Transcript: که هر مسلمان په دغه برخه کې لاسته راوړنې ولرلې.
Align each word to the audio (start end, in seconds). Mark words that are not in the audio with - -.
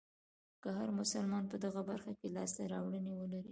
که 0.63 0.69
هر 0.77 0.89
مسلمان 0.99 1.43
په 1.51 1.55
دغه 1.65 1.81
برخه 1.89 2.11
کې 2.19 2.27
لاسته 2.35 2.61
راوړنې 2.73 3.13
ولرلې. 3.15 3.49